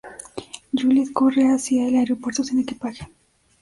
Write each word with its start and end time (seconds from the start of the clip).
Juliet 0.73 1.13
corre 1.13 1.53
hacia 1.53 1.87
el 1.87 1.93
aeropuerto 1.95 2.43
sin 2.43 2.57
equipaje. 2.57 3.05